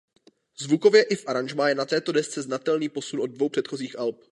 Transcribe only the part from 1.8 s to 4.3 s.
této desce znatelný posun od dvou předchozích alb.